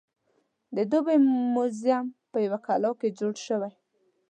[0.75, 1.17] د دوبۍ
[1.53, 3.71] موزیم په یوه کلا کې جوړ شوی.